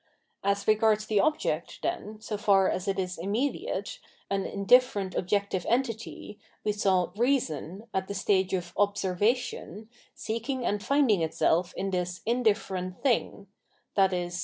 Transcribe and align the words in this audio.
As 0.43 0.67
regards 0.67 1.05
the 1.05 1.19
object, 1.19 1.77
then, 1.83 2.19
so 2.21 2.35
far 2.35 2.67
as 2.67 2.87
it 2.87 2.97
is 2.97 3.19
immediate, 3.19 3.99
an 4.31 4.47
indifferent 4.47 5.13
objective 5.13 5.63
entity, 5.69 6.39
we 6.63 6.71
saw 6.71 7.11
Reason, 7.15 7.83
at 7.93 8.07
the 8.07 8.15
stage 8.15 8.51
of 8.55 8.73
"Observation," 8.77 9.89
seeking 10.15 10.65
and 10.65 10.81
finding 10.81 11.21
itself 11.21 11.71
in 11.77 11.89
803 11.89 11.99
Absolute 11.99 12.01
Knowledge 12.01 12.17
ttis 12.17 12.21
indifferent 12.65 13.03
thing— 13.03 13.47
^i.e. 13.97 14.31